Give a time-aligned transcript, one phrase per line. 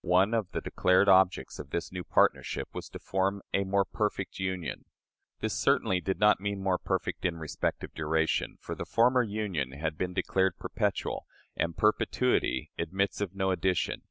[0.00, 4.38] One of the declared objects of this new partnership was to form "a more perfect
[4.38, 4.86] union."
[5.40, 9.72] This certainly did not mean more perfect in respect of duration; for the former union
[9.72, 11.26] had been declared perpetual,
[11.56, 14.04] and perpetuity admits of no addition.